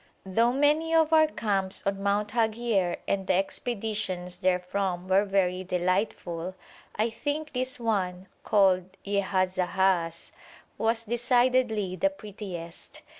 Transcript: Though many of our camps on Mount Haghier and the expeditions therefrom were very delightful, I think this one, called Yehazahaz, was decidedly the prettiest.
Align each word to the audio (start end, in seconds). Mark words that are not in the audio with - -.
Though 0.25 0.51
many 0.51 0.95
of 0.95 1.13
our 1.13 1.27
camps 1.27 1.85
on 1.85 2.01
Mount 2.01 2.29
Haghier 2.29 2.97
and 3.07 3.27
the 3.27 3.35
expeditions 3.35 4.37
therefrom 4.39 5.07
were 5.07 5.25
very 5.25 5.63
delightful, 5.63 6.55
I 6.95 7.11
think 7.11 7.53
this 7.53 7.79
one, 7.79 8.25
called 8.43 8.97
Yehazahaz, 9.05 10.31
was 10.79 11.03
decidedly 11.03 11.97
the 11.97 12.09
prettiest. 12.09 13.03